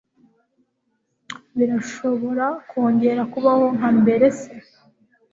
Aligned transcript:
Birashobora 1.57 2.45
kongera 2.69 3.21
kubaho 3.33 3.65
nka 3.77 3.89
mbere 3.99 4.25
se. 4.39 4.51